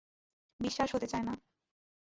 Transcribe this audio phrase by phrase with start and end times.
[0.59, 1.33] বিশ্বাস হতে চায় না।